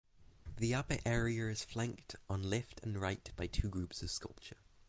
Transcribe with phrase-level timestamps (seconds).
[0.57, 4.57] The upper area is flanked on left and right by two groups of sculpture.